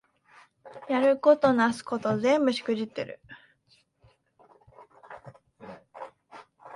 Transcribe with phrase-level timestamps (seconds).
[0.89, 3.19] やることなすこと全部しくじってる